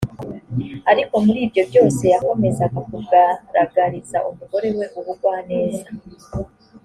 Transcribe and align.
ariko 0.91 1.13
muri 1.25 1.39
ibyo 1.47 1.63
byose 1.69 2.03
yakomezaga 2.13 2.79
kugaragariza 2.89 4.17
umugore 4.29 4.67
we 4.77 4.85
ubugwaneza 4.99 5.89